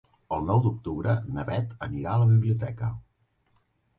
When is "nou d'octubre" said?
0.45-1.11